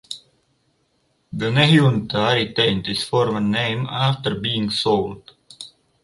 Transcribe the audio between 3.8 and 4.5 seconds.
after